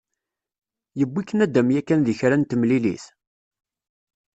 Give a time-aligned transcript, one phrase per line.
[0.99, 3.03] Yewwi-k nadam yakan deg kra n temlilit?